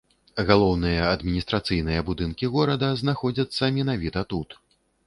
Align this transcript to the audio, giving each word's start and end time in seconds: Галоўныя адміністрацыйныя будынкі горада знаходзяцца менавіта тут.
Галоўныя 0.47 1.03
адміністрацыйныя 1.17 2.07
будынкі 2.09 2.51
горада 2.57 2.93
знаходзяцца 3.05 3.73
менавіта 3.79 4.29
тут. 4.35 4.61